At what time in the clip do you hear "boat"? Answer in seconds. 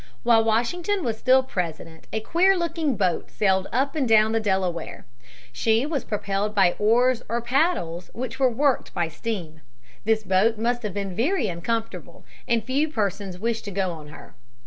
2.97-3.29, 10.23-10.57